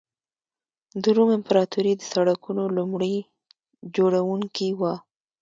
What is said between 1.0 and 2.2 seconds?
د روم امپراتوري د